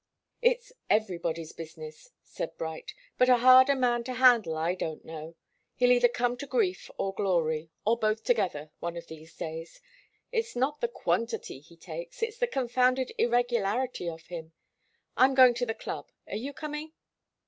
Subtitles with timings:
[0.41, 2.95] "It's everybody's business," said Bright.
[3.19, 5.35] "But a harder man to handle I don't know.
[5.75, 9.79] He'll either come to grief or glory, or both together, one of these days.
[10.31, 14.53] It's not the quantity he takes it's the confounded irregularity of him.
[15.17, 16.93] I'm going to the club are you coming?"